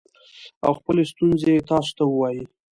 [0.65, 2.43] او خپلې ستونزې تاسو ته ووايي